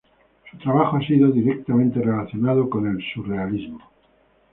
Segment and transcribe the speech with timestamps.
[0.49, 3.83] Su trabajo ha sido directamente relacionado con el Surrealismo.